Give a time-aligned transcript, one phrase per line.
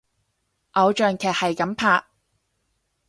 [0.71, 2.05] 偶像劇係噉拍！